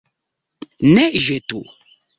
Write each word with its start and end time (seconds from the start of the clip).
Ne 0.97 1.05
ĵetu! 1.27 1.65